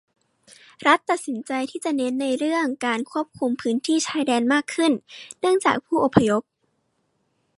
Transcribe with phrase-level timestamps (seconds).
[0.87, 4.91] รัฐตัดสินใจที่จะเน้นในเรื่องการควบคุมพื้นที่ชายแดนมากขึ้น
[5.39, 6.41] เนื่องจากผู้อพยพ